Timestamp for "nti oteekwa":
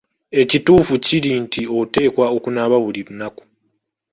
1.43-2.25